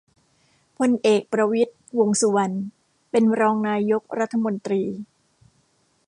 [0.77, 2.55] พลเอก ประวิตร วงษ์สุวรรณ
[3.11, 4.83] เป็นรองนายกรัฐมนตรี